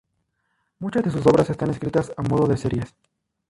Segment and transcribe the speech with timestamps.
[0.79, 2.95] Muchas de sus obras están escritas a modo de series.